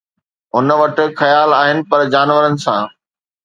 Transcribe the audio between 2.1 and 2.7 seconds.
جانورن